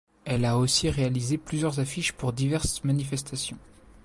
[0.25, 3.59] Elle a aussi réalisé plusieurs affiches pour diverses manifestations.